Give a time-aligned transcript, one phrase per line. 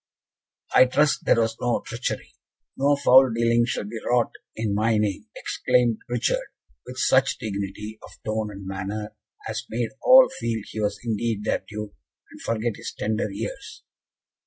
[0.73, 2.33] "I trust there was no treachery.
[2.75, 6.47] No foul dealing shall be wrought in my name," exclaimed Richard,
[6.87, 9.13] with such dignity of tone and manner,
[9.47, 11.93] as made all feel he was indeed their Duke,
[12.31, 13.83] and forget his tender years.